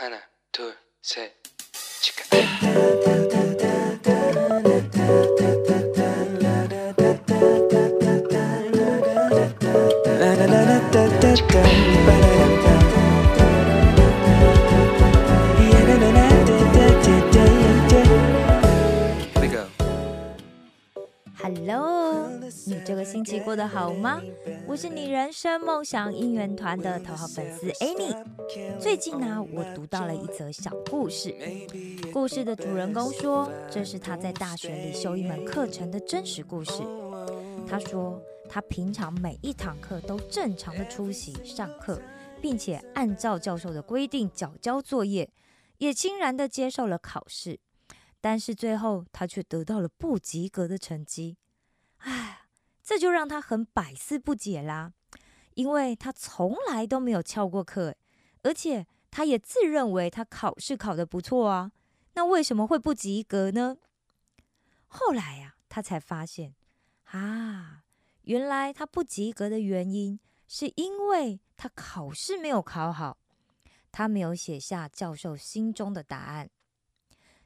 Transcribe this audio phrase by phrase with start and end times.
[0.00, 0.18] 하나,
[0.50, 1.30] 둘, 셋,
[2.00, 2.24] 치카.
[23.10, 24.22] 星期过得好吗？
[24.68, 28.16] 我是你人生梦想应援团的头号粉丝 Annie。
[28.78, 31.34] 最近呢，我读到了一则小故事。
[32.12, 36.84] 故事的主人公说，这是他在大学里修一门课程的真实故事。
[37.66, 42.00] 他说，他平常每一堂课都正常的出席上课，
[42.40, 45.28] 并且按照教授的规定缴交作业，
[45.78, 47.58] 也欣然的接受了考试。
[48.20, 51.38] 但是最后他却得到了不及格的成绩，
[51.96, 52.39] 唉，
[52.90, 54.92] 这就让他很百思不解啦。
[55.54, 57.94] 因为他从来都没有翘过课，
[58.42, 61.70] 而且他也自认为他考试考得不错啊，
[62.14, 63.76] 那为什么会不及格呢？
[64.88, 66.56] 后来呀、他才发现
[67.12, 67.84] 啊，
[68.22, 73.18] 原来他不及格的原因是因为他考试没有考好，
[73.92, 76.50] 他没有写下教授心中的答案。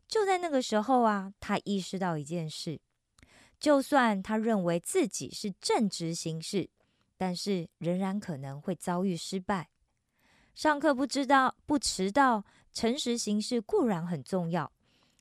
[0.09, 2.81] 就在那个时候啊，他意识到一件事：
[3.59, 6.69] 就算他认为自己是正直行事，
[7.17, 9.71] 但是仍然可能会遭遇失败。
[10.55, 14.71] 上课不知道不迟到，诚实行事固然很重要，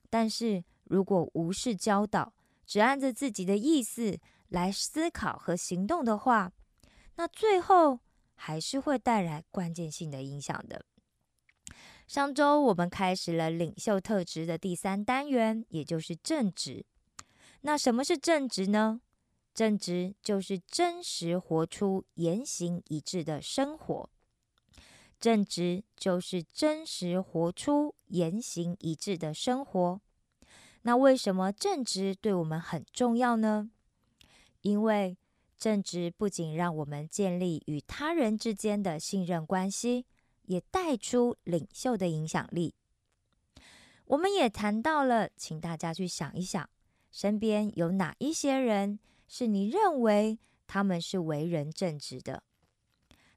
[0.09, 2.33] 但是如果无视教导，
[2.65, 6.51] 只按着自己的意思来思考和行动的话，
[7.15, 7.99] 那最后
[8.35, 10.85] 还是会带来关键性的影响的。
[12.07, 16.85] 上周我们开始了领袖特质的第三单元，也就是正直。
[17.63, 19.01] 那什么是正直呢？
[19.53, 24.09] 正直就是真实活出言行一致的生活。
[25.19, 30.01] 正直就是真实活出言行一致的生活。
[30.83, 33.69] 那为什么正直对我们很重要呢？
[34.61, 35.17] 因为
[35.57, 40.05] 正直不仅让我们建立与他人之间的信任关系。
[40.45, 42.75] 也带出领袖的影响力。
[44.03, 46.69] 我们也谈到了，请大家去想一想，
[47.13, 52.43] 身边有哪一些人是你认为他们是为人正直的？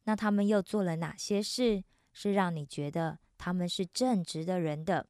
[0.04, 1.84] 那他们又做了哪些事，
[2.14, 5.06] 是让你觉得他们是正直的人的？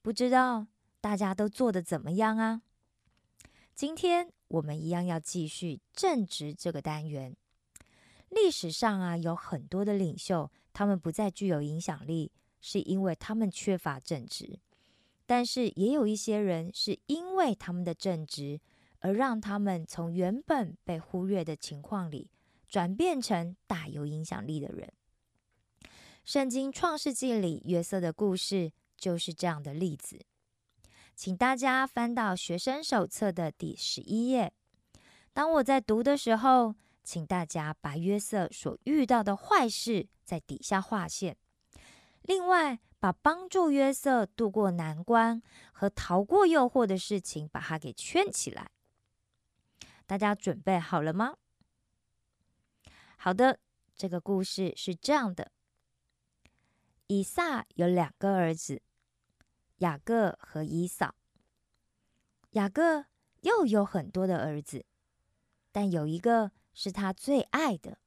[0.00, 0.66] 不知道
[1.02, 2.62] 大家都做的怎么样啊？
[3.74, 7.36] 今天我们一样要继续正直这个单元。
[8.30, 10.50] 历史上啊，有很多的领袖。
[10.72, 14.58] 他们不再具有影响力，是因为他们缺乏正直。
[15.28, 18.58] 但是也有一些人是因为他们的正直，
[19.00, 22.30] 而让他们从原本被忽略的情况里，
[22.66, 24.90] 转变成大有影响力的人。
[26.24, 30.18] 圣经创世纪里约瑟的故事就是这样的例子。
[31.14, 34.50] 请大家翻到学生手册的第十一页。
[35.34, 36.74] 当我在读的时候，
[37.04, 41.36] 请大家把约瑟所遇到的坏事在底下划线，
[42.22, 45.42] 另外把帮助约瑟渡过难关
[45.72, 48.70] 和逃过诱惑的事情，把它给圈起来。
[50.06, 51.36] 大家准备好了吗？
[53.16, 53.58] 好的，
[53.94, 55.52] 这个故事是这样的：
[57.06, 58.82] 以撒有两个儿子，
[59.78, 61.14] 雅各和以扫。
[62.52, 63.06] 雅各
[63.40, 64.84] 又有很多的儿子，
[65.72, 66.52] 但有一个。
[66.80, 67.98] 是他最爱的。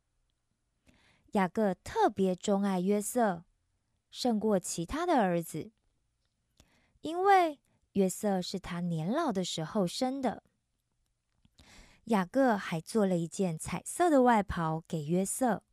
[1.34, 3.44] 雅各特别钟爱约瑟，
[4.12, 5.72] 胜过其他的儿子，
[7.02, 7.60] 因为
[7.94, 10.44] 约瑟是他年老的时候生的。
[12.06, 15.64] 雅各还做了一件彩色的外袍给约瑟。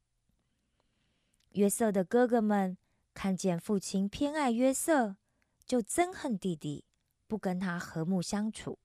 [1.51, 2.79] 约瑟的哥哥们
[3.13, 5.17] 看见父亲偏爱约瑟，
[5.67, 6.87] 就憎恨弟弟，
[7.27, 8.79] 不跟他和睦相处。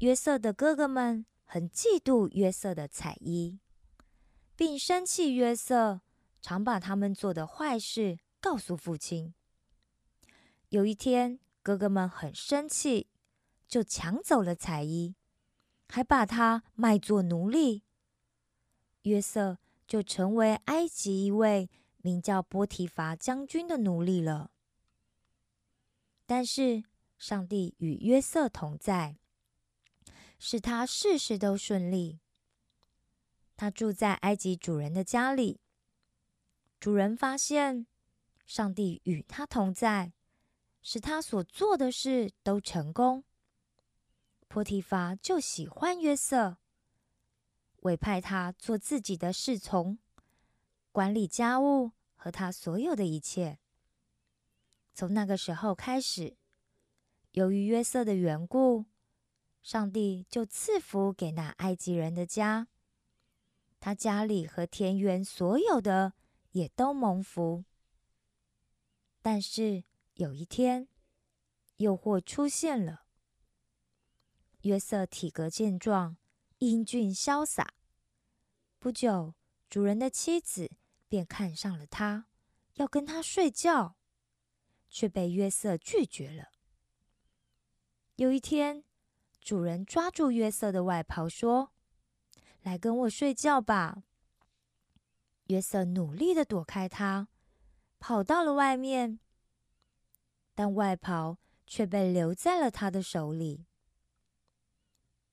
[0.00, 1.24] 约瑟的哥哥们。
[1.44, 3.58] 很嫉妒约瑟的彩衣，
[4.56, 6.00] 并生气约瑟
[6.42, 9.32] 常把他们做的坏事告诉父亲。
[10.68, 13.08] 有一天，哥哥们很生气，
[13.68, 15.14] 就抢走了彩衣，
[15.88, 17.84] 还把他卖作奴隶。
[19.02, 24.50] 约瑟就成为埃及一位名叫波提乏将军的奴隶了。
[26.26, 26.84] 但是，
[27.16, 29.18] 上帝与约瑟同在。
[30.38, 32.18] 使他事事都顺利。
[33.56, 35.60] 他住在埃及主人的家里。
[36.82, 37.86] 主人发现
[38.44, 40.12] 上帝与他同在，
[40.82, 43.22] 使他所做的事都成功。
[44.48, 46.56] 波提乏就喜欢约瑟，
[47.82, 49.96] 委派他做自己的侍从，
[50.90, 53.60] 管理家务和他所有的一切。
[54.92, 56.36] 从那个时候开始，
[57.30, 58.86] 由于约瑟的缘故，
[59.62, 62.66] 上帝就赐福给那埃及人的家，
[63.78, 66.14] 他家里和田园所有的
[66.52, 67.64] 也都蒙福。
[69.20, 69.84] 但是
[70.14, 70.88] 有一天，
[71.76, 73.04] 诱惑出现了。
[74.62, 76.16] 约瑟体格健壮，
[76.58, 77.74] 英俊潇洒。
[78.78, 79.34] 不久，
[79.68, 80.70] 主人的妻子
[81.08, 82.28] 便看上了他，
[82.74, 83.96] 要跟他睡觉。
[84.94, 86.50] 却被约瑟拒绝了。
[88.16, 88.84] 有一天，
[89.40, 91.72] 主人抓住约瑟的外袍，说
[92.60, 94.02] ：“来跟我睡觉吧。”
[95.52, 97.28] 约瑟努力的躲开他，
[97.98, 99.20] 跑到了外面，
[100.54, 103.66] 但外袍却被留在了他的手里。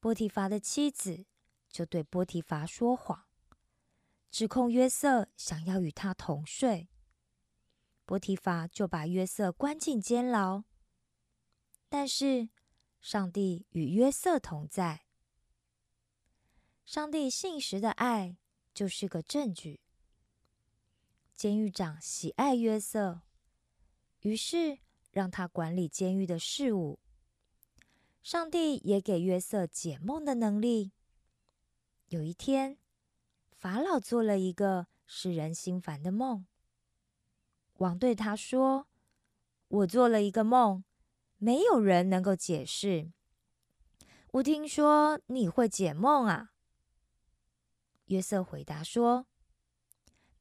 [0.02, 1.26] 波提乏的妻子
[1.70, 3.28] 就对波提乏说谎，
[4.30, 6.90] 指控约瑟想要与他同睡。
[8.06, 10.66] 波提法就把约瑟关进监牢，
[11.88, 12.50] 但是
[13.00, 15.06] 上帝与约瑟同在。
[16.84, 18.36] 上帝信实的爱
[18.74, 19.80] 就是个证据。
[21.40, 23.22] 监狱长喜爱约瑟，
[24.24, 27.00] 于是让他管理监狱的事务。
[28.22, 30.92] 上帝也给约瑟解梦的能力。
[32.10, 32.78] 有一天，
[33.54, 36.46] 法老做了一个使人心烦的梦。
[37.76, 38.90] 王对他说
[39.70, 40.84] ：“我做了一个梦，
[41.38, 43.14] 没有人能够解释。
[44.32, 46.52] 我听说你会解梦啊。”
[48.08, 49.26] 约瑟回答说：“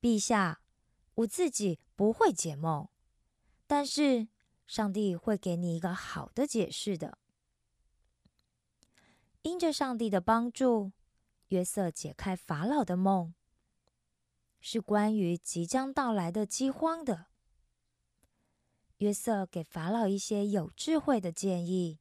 [0.02, 0.60] 陛下，
[1.18, 2.88] 我自己不会解梦，
[3.66, 4.28] 但是
[4.66, 7.18] 上帝会给你一个好的解释的。”
[9.42, 10.92] 因着上帝的帮助，
[11.48, 13.34] 约瑟解开法老的梦。
[14.60, 17.26] 是关于即将到来的饥荒的。
[18.96, 22.00] 约瑟给法老一些有智慧的建议，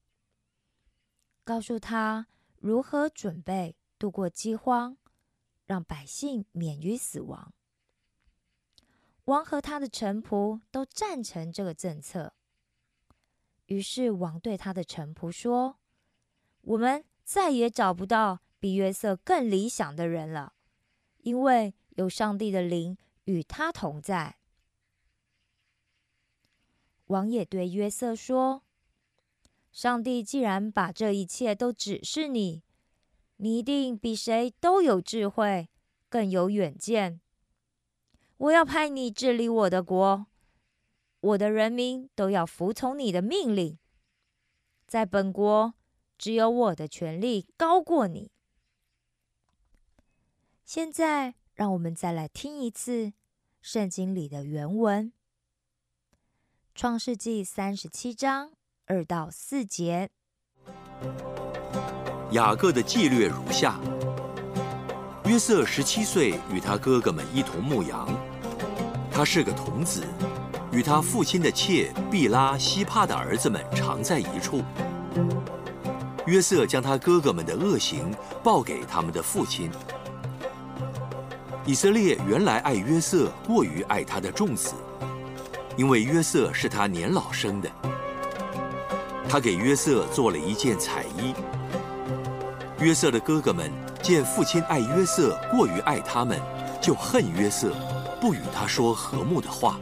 [1.43, 4.97] 告诉他如何准备度过饥荒，
[5.65, 7.53] 让百姓免于死亡。
[9.27, 12.33] 王和他的臣仆都赞成这个政策。
[13.67, 15.77] 于是王对他的臣仆说
[16.61, 20.53] ：“我们再也找不到比约瑟更理想的人了，
[21.19, 24.37] 因为。”有上帝的灵与他同在。
[27.07, 28.61] 王也对约瑟说
[29.73, 32.61] ：“上帝既然把这一切都指示你，
[33.37, 35.69] 你一定比谁都有智慧，
[36.07, 37.19] 更有远见。
[38.37, 40.27] 我要派你治理我的国，
[41.19, 43.77] 我的人民都要服从你的命令。
[44.87, 45.73] 在本国，
[46.17, 48.31] 只有我的权力高过你。
[50.63, 53.13] 现在。”让我们再来听一次
[53.63, 55.11] 圣经里的原文，
[56.75, 58.51] 《创世纪》三十七章
[58.85, 60.11] 二到四节。
[62.33, 63.79] 雅各的纪略如下：
[65.27, 68.07] 约瑟十七岁，与他哥哥们一同牧羊。
[69.11, 70.01] 他是个童子，
[70.71, 74.63] 与他父亲的妾毕拉、希帕的儿子们常在一处。
[76.25, 78.09] 约瑟将他哥哥们的恶行
[78.41, 79.69] 报给他们的父亲。
[81.65, 84.75] 以色列原来爱约瑟过于爱他的众子，
[85.75, 87.69] 因为约瑟是他年老生的。
[89.27, 91.33] 他给约瑟做了一件彩衣。
[92.79, 93.69] 约瑟的哥哥们
[94.01, 96.39] 见父亲爱约瑟过于爱他们，
[96.81, 97.73] 就恨约瑟，
[98.21, 99.79] 不与他说和睦的话。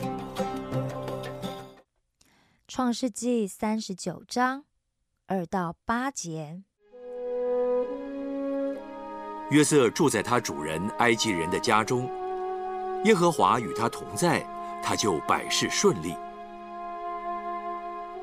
[2.67, 4.65] 创世纪三十九章
[5.27, 6.63] 二到八节。
[9.51, 12.09] 约瑟住在他主人埃及人的家中，
[13.03, 14.43] 耶和华与他同在，
[14.83, 16.15] 他就百事顺利。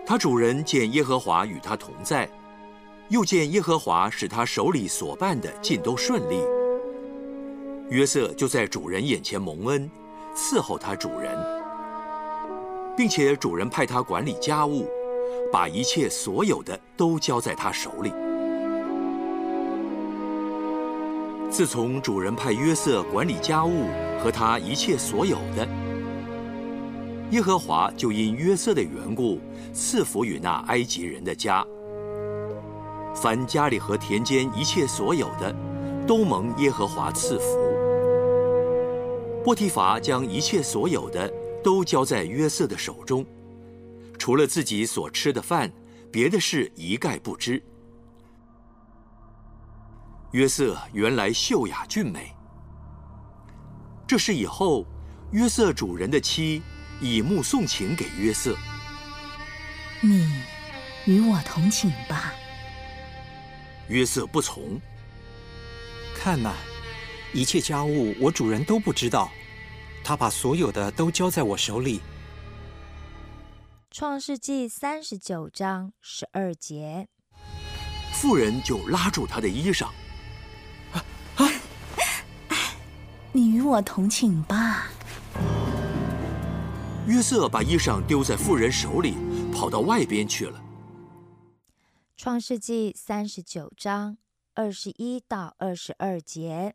[0.04, 2.28] 他主人见耶和华与他同在，
[3.12, 6.42] 又见耶和华使他手里所办的尽都顺利，
[7.90, 9.90] 约瑟就在主人眼前蒙恩，
[10.35, 11.37] 伺候他主人，
[12.97, 14.88] 并且主人派他管理家务，
[15.52, 18.11] 把一切所有的都交在他手里。
[21.50, 23.88] 自从主人派约瑟管理家务
[24.25, 25.69] 和他一切所有的，
[27.33, 29.38] 耶和华就因约瑟的缘故
[29.75, 31.62] 赐福与那埃及人的家。
[33.14, 35.54] 凡家里和田间一切所有的，
[36.07, 37.59] 都蒙耶和华赐福。
[39.45, 43.25] 波提乏将一切所有的都交在约瑟的手中，
[44.19, 45.71] 除了自己所吃的饭，
[46.11, 47.62] 别的事一概不知。
[50.31, 52.35] 约瑟原来秀雅俊美。
[54.07, 54.87] 这事以后，
[55.33, 56.62] 约瑟主人的妻
[57.00, 58.57] 以目送情给约瑟。
[60.00, 60.26] 你
[61.04, 62.33] 与我同寝吧。
[63.89, 64.81] 约瑟不从。
[66.15, 66.55] 看呐，
[67.33, 69.31] 一切家务我主人都不知道，
[70.05, 72.01] 他把所有的都交在我手里。
[73.91, 77.09] 创世纪三十九章十二节，
[78.12, 79.89] 妇人就拉住他的衣裳。
[83.35, 84.89] 你与我同寝吧。
[87.07, 89.17] 约瑟把衣裳丢在妇人手里，
[89.53, 90.62] 跑到外边去了。
[92.23, 94.17] 创世纪三十九章
[94.55, 96.73] 二十一到二十二节，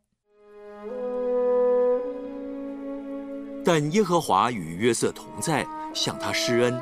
[3.64, 6.78] 但耶和华与约瑟同在，向他施恩，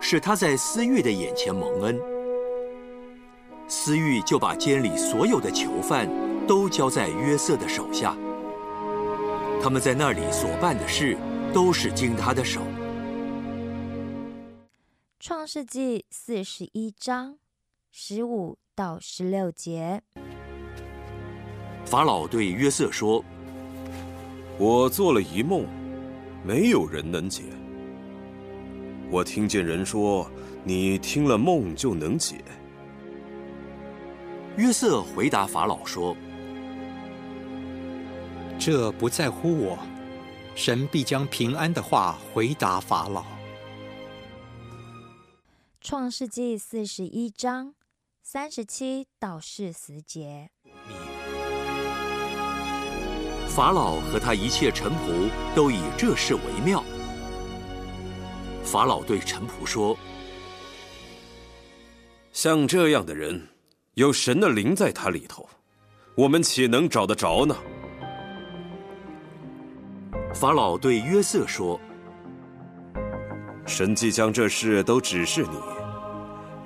[0.00, 2.00] 使他在私欲的眼前蒙恩。
[3.66, 6.08] 私欲就把监里所有的囚犯
[6.46, 8.16] 都交在约瑟的手下，
[9.60, 11.18] 他们在那里所办的事，
[11.52, 12.60] 都是经他的手。
[15.20, 17.38] 创世纪四十一章
[17.90, 20.00] 十五到十六节，
[21.84, 23.24] 法老对约瑟说
[24.60, 25.66] ：“我做了一梦，
[26.44, 27.42] 没有人能解。
[29.10, 30.30] 我听见人说，
[30.62, 32.36] 你听了梦就能解。”
[34.56, 36.16] 约瑟回答法老说
[38.56, 39.76] ：“这不在乎我，
[40.54, 43.24] 神必将平安的话回答法老。”
[45.88, 47.74] 创世纪四十一章
[48.22, 50.50] 三十七到四十节，
[53.48, 56.84] 法老和他一切臣仆都以这事为妙。
[58.62, 59.96] 法老对臣仆说
[62.34, 63.48] ：“像这样的人。”
[63.96, 65.48] 有神的灵在他里头，
[66.14, 67.56] 我们岂能找得着呢？
[70.34, 71.80] 法老对约瑟说
[73.66, 75.77] ：“神既将这事都指示你，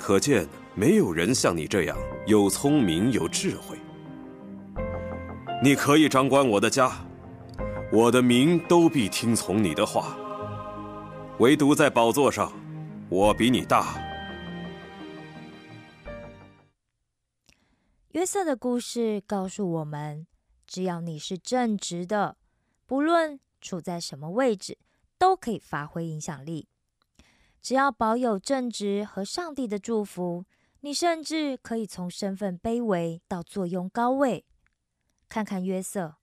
[0.04, 0.44] 可见
[0.74, 3.78] 没有人像你这样有聪明有智慧。
[5.62, 6.90] 你可以掌管我的家，
[7.92, 10.18] 我的民都必听从你的话。
[11.38, 12.52] 唯独在宝座上，
[13.08, 13.96] 我比你大。”
[18.10, 20.26] 约瑟的故事告诉我们：
[20.66, 22.36] 只要你是正直的，
[22.86, 24.78] 不论处在什么位置，
[25.16, 26.66] 都可以发挥影响力。
[27.62, 30.44] 只要保有正直和上帝的祝福，
[30.80, 34.44] 你甚至可以从身份卑微到坐拥高位。
[35.28, 36.16] 看看约瑟，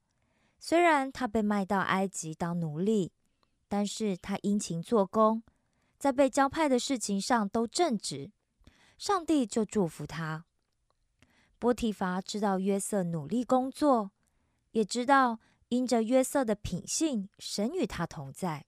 [0.59, 3.13] 虽然他被卖到埃及当奴隶，
[3.69, 5.41] 但是他殷勤做工，
[5.97, 8.31] 在被交派的事情上都正直，
[8.97, 10.45] 上帝就祝福他。
[11.57, 14.11] 波提乏知道约瑟努力工作，
[14.71, 18.65] 也知道因着约瑟的品性，神与他同在，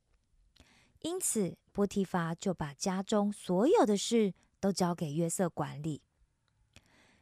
[1.02, 6.02] 因此波提乏就把家中所有的事都交给约瑟管理。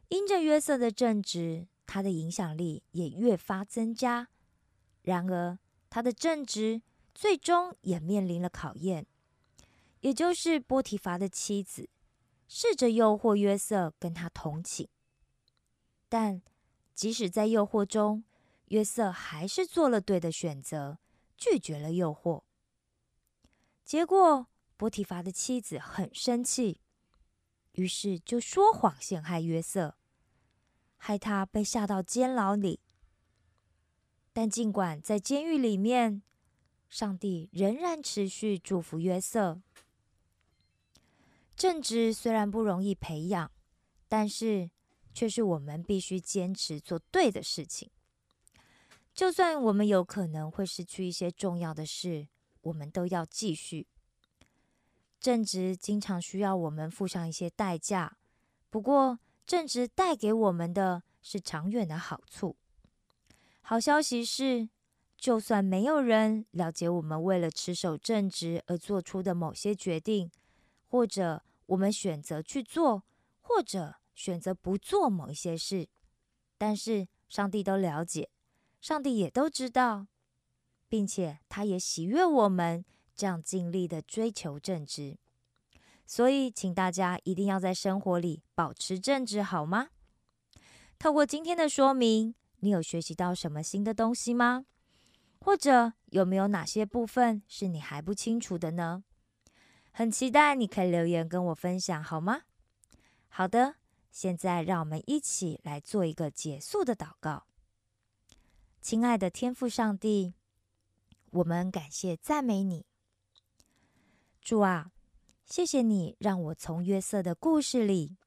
[0.09, 4.29] 因着约瑟的正直，他的影响力也越发增加。
[5.03, 5.59] 然而，
[5.89, 6.81] 他的正直
[7.13, 9.05] 最终也面临了考验，
[10.01, 11.89] 也就是波提乏的妻子
[12.48, 14.89] 试着诱惑约瑟跟他同寝。
[16.09, 16.41] 但
[16.93, 18.24] 即使在诱惑中，
[18.69, 20.98] 约瑟还是做了对的选择，
[21.38, 22.43] 拒绝了诱惑。
[23.89, 24.46] 结果，
[24.77, 26.79] 波提乏的妻子很生气，
[27.72, 29.98] 于是就说谎陷害约瑟，
[30.96, 32.81] 害他被下到监牢里。
[34.31, 36.22] 但尽管在监狱里面，
[36.88, 39.60] 上帝仍然持续祝福约瑟。
[41.55, 43.51] 正直虽然不容易培养，
[44.08, 44.69] 但是。
[45.12, 47.89] 却是我们必须坚持做对的事情，
[49.13, 52.27] 就算我们有可能会失去一些重要的事，
[52.62, 53.88] 我们都要继续。
[55.20, 58.18] 正直经常需要我们付上一些代价，
[58.70, 62.56] 不过正直带给我们的是长远的好处。
[63.62, 64.70] 好消息是，
[65.18, 70.32] 就算没有人了解我们为了持守正直而做出的某些决定，
[70.88, 73.04] 或者我们选择去做，
[73.42, 73.96] 或者。
[74.16, 75.88] 选择不做某一些事，
[76.58, 78.30] 但是上帝都了解，
[78.82, 80.08] 上帝也都知道，
[80.89, 82.84] 并且他也喜悦我们
[83.15, 85.17] 这样尽力的追求正直。
[86.05, 89.89] 所以，请大家一定要在生活里保持正直，好吗？
[90.98, 94.65] 透过今天的说明，你有学习到什么新的东西吗？
[95.39, 99.03] 或者有没有哪些部分是你还不清楚的呢？
[99.91, 102.41] 很期待你可以留言跟我分享，好吗？
[103.29, 103.75] 好的。
[104.12, 107.46] 现在，让我们一起来做一个结束的祷告。
[108.81, 110.34] 亲爱的天父上帝，
[111.31, 112.88] 我们感谢赞美你，
[114.41, 114.91] 主啊，
[115.45, 118.17] 谢谢你让我从约瑟的故事里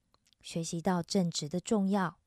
[0.40, 2.18] 学习到正直的重要，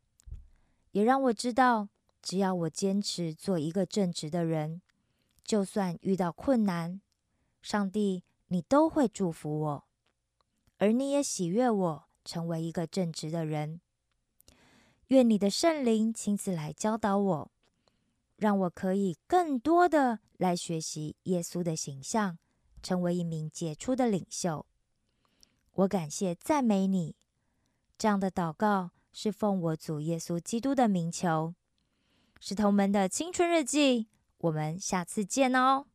[0.92, 1.88] 也让我知道，
[2.22, 4.82] 只要我坚持做一个正直的人，
[5.46, 7.00] 就算遇到困难，
[7.62, 9.88] 上帝你都会祝福我，
[10.78, 13.80] 而你也喜悦我成为一个正直的人。
[15.08, 17.52] 愿你的圣灵亲自来教导我。
[18.38, 22.38] 让我可以更多的来学习耶稣的形象，
[22.82, 24.66] 成为一名杰出的领袖。
[25.74, 27.16] 我感谢赞美你，
[27.98, 31.54] 这样的祷告是奉我主耶稣基督的名求。
[32.40, 35.88] 石头们的青春日记，我们下次见哦。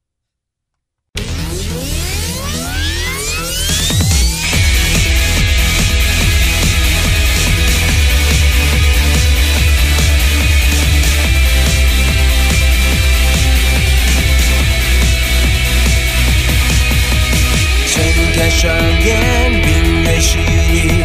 [18.61, 18.77] 转
[19.07, 21.00] 眼，冰月是你。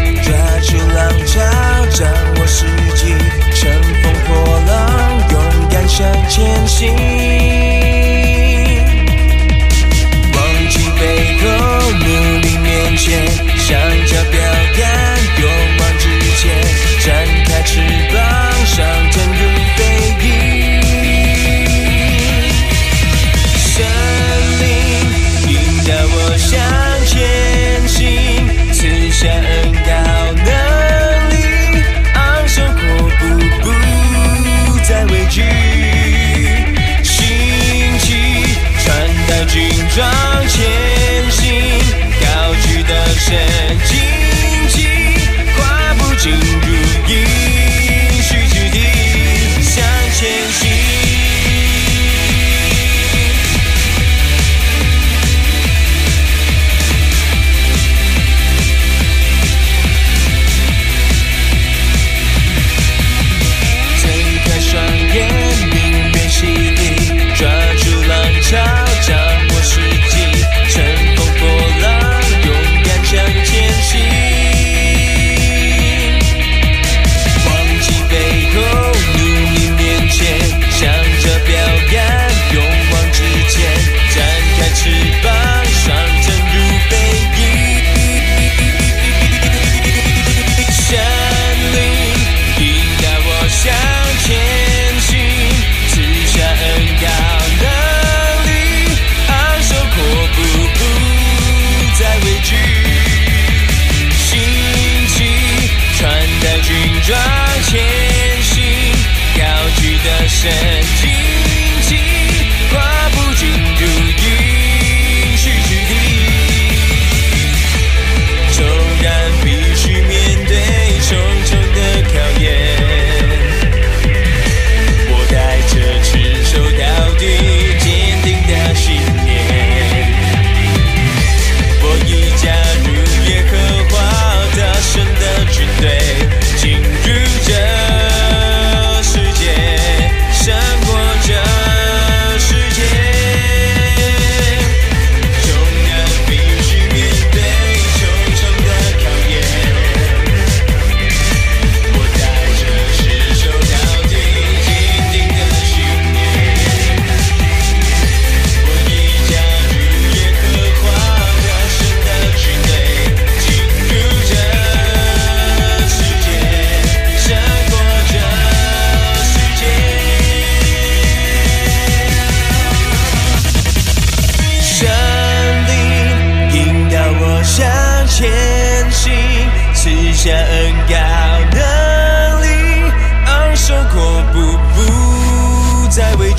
[110.45, 111.04] innocent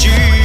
[0.04, 0.36] you.